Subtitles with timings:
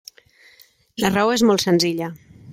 [1.03, 2.11] La raó és molt senzilla.